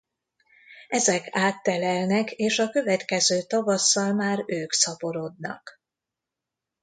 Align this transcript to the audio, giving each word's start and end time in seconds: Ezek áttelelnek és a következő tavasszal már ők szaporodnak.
Ezek 0.87 1.27
áttelelnek 1.31 2.31
és 2.31 2.59
a 2.59 2.69
következő 2.69 3.41
tavasszal 3.41 4.13
már 4.13 4.43
ők 4.47 4.73
szaporodnak. 4.73 5.81